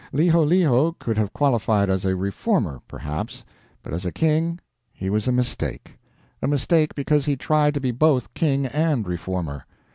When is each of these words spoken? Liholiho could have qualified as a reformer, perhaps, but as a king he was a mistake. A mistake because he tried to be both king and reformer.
Liholiho 0.11 0.97
could 0.97 1.15
have 1.19 1.31
qualified 1.31 1.87
as 1.87 2.05
a 2.05 2.15
reformer, 2.15 2.81
perhaps, 2.87 3.45
but 3.83 3.93
as 3.93 4.03
a 4.03 4.11
king 4.11 4.59
he 4.91 5.11
was 5.11 5.27
a 5.27 5.31
mistake. 5.31 5.99
A 6.41 6.47
mistake 6.47 6.95
because 6.95 7.25
he 7.27 7.35
tried 7.35 7.75
to 7.75 7.79
be 7.79 7.91
both 7.91 8.33
king 8.33 8.65
and 8.65 9.07
reformer. 9.07 9.67